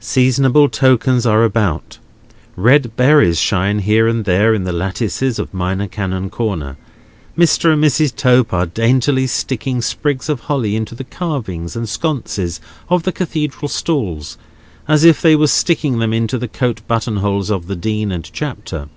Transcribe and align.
Seasonable 0.00 0.68
tokens 0.68 1.24
are 1.24 1.44
about. 1.44 1.98
Red 2.56 2.96
berries 2.96 3.38
shine 3.38 3.78
here 3.78 4.08
and 4.08 4.24
there 4.24 4.52
in 4.52 4.64
the 4.64 4.72
lattices 4.72 5.38
of 5.38 5.54
Minor 5.54 5.86
Canon 5.86 6.28
Corner; 6.28 6.76
Mr. 7.38 7.72
and 7.74 7.84
Mrs. 7.84 8.12
Tope 8.16 8.52
are 8.52 8.66
daintily 8.66 9.28
sticking 9.28 9.80
sprigs 9.80 10.28
of 10.28 10.40
holly 10.40 10.74
into 10.74 10.96
the 10.96 11.04
carvings 11.04 11.76
and 11.76 11.88
sconces 11.88 12.60
of 12.88 13.04
the 13.04 13.12
Cathedral 13.12 13.68
stalls, 13.68 14.36
as 14.88 15.04
if 15.04 15.22
they 15.22 15.36
were 15.36 15.46
sticking 15.46 16.00
them 16.00 16.12
into 16.12 16.36
the 16.36 16.48
coat 16.48 16.80
button 16.88 17.18
holes 17.18 17.48
of 17.48 17.68
the 17.68 17.76
Dean 17.76 18.10
and 18.10 18.28
Chapter. 18.32 18.88